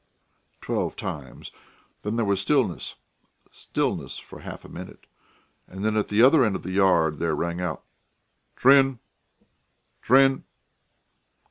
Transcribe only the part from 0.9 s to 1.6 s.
times.